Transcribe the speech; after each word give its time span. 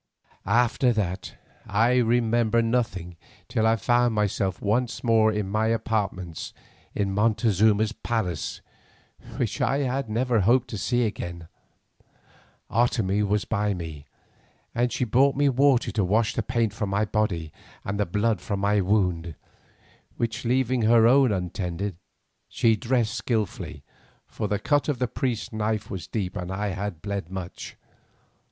After 0.47 0.91
that 0.93 1.35
I 1.67 1.97
remember 1.97 2.63
nothing 2.63 3.17
till 3.47 3.67
I 3.67 3.75
found 3.75 4.15
myself 4.15 4.59
once 4.59 5.03
more 5.03 5.31
in 5.31 5.47
my 5.47 5.67
apartments 5.67 6.53
in 6.95 7.13
Montezuma's 7.13 7.91
palace, 7.91 8.61
which 9.37 9.61
I 9.61 10.03
never 10.07 10.39
hoped 10.39 10.69
to 10.69 10.79
see 10.79 11.05
again. 11.05 11.47
Otomie 12.71 13.21
was 13.21 13.45
by 13.45 13.75
me, 13.75 14.07
and 14.73 14.91
she 14.91 15.03
brought 15.03 15.35
me 15.35 15.49
water 15.49 15.91
to 15.91 16.03
wash 16.03 16.33
the 16.33 16.41
paint 16.41 16.73
from 16.73 16.89
my 16.89 17.05
body 17.05 17.51
and 17.85 17.99
the 17.99 18.07
blood 18.07 18.41
from 18.41 18.59
my 18.59 18.81
wound, 18.81 19.35
which, 20.17 20.43
leaving 20.45 20.81
her 20.81 21.05
own 21.05 21.31
untended, 21.31 21.95
she 22.49 22.75
dressed 22.75 23.13
skilfully, 23.13 23.83
for 24.25 24.47
the 24.47 24.57
cut 24.57 24.89
of 24.89 24.97
the 24.97 25.07
priest's 25.07 25.53
knife 25.53 25.91
was 25.91 26.07
deep 26.07 26.35
and 26.35 26.51
I 26.51 26.69
had 26.69 27.03
bled 27.03 27.29
much. 27.29 27.77